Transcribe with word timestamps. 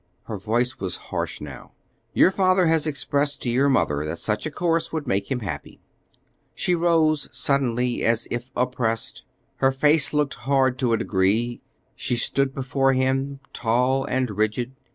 her 0.23 0.35
voice 0.39 0.79
was 0.79 0.97
harsh 1.11 1.39
now. 1.41 1.73
"Your 2.11 2.31
father 2.31 2.65
has 2.65 2.87
expressed 2.87 3.43
to 3.43 3.51
your 3.51 3.69
mother 3.69 4.03
that 4.03 4.17
such 4.17 4.47
a 4.47 4.49
course 4.49 4.91
would 4.91 5.05
make 5.05 5.29
him 5.29 5.41
happy." 5.41 5.79
She 6.55 6.73
rose 6.73 7.29
suddenly 7.31 8.03
as 8.03 8.27
if 8.31 8.49
oppressed. 8.55 9.21
Her 9.57 9.71
face 9.71 10.11
looked 10.11 10.33
hard 10.49 10.79
to 10.79 10.93
a 10.93 10.97
degree. 10.97 11.61
She 11.95 12.15
stood 12.15 12.51
before 12.55 12.93
him, 12.93 13.41
tall 13.53 14.03
and 14.05 14.31
rigid. 14.31 14.71